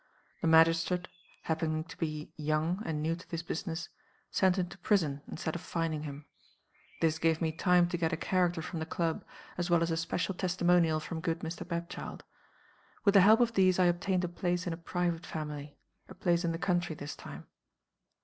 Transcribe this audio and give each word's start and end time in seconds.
The 0.41 0.47
magistrate 0.47 1.07
(happening 1.43 1.83
to 1.83 1.95
be 1.95 2.33
young, 2.35 2.81
and 2.87 3.03
new 3.03 3.15
to 3.15 3.27
his 3.29 3.43
business) 3.43 3.89
sent 4.31 4.57
him 4.57 4.67
to 4.69 4.77
prison, 4.79 5.21
instead 5.27 5.53
of 5.53 5.61
fining 5.61 6.01
him. 6.01 6.25
This 7.01 7.19
gave 7.19 7.39
me 7.39 7.51
time 7.51 7.87
to 7.89 7.97
get 7.99 8.11
a 8.11 8.17
character 8.17 8.63
from 8.63 8.79
the 8.79 8.87
club, 8.87 9.23
as 9.59 9.69
well 9.69 9.83
as 9.83 9.91
a 9.91 9.97
special 9.97 10.33
testimonial 10.33 10.99
from 10.99 11.21
good 11.21 11.41
Mr. 11.41 11.63
Bapchild. 11.67 12.23
With 13.05 13.13
the 13.13 13.21
help 13.21 13.41
of 13.41 13.53
these, 13.53 13.77
I 13.77 13.85
obtained 13.85 14.23
a 14.23 14.27
place 14.27 14.65
in 14.65 14.73
a 14.73 14.75
private 14.75 15.27
family 15.27 15.77
a 16.09 16.15
place 16.15 16.43
in 16.43 16.51
the 16.51 16.57
country, 16.57 16.95
this 16.95 17.15
time. 17.15 17.45